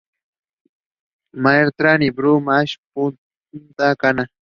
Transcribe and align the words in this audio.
Maarten 1.35 2.01
y 2.01 2.09
Blue 2.09 2.41
Mall 2.41 2.65
Punta 2.91 3.95
Cana. 3.95 4.27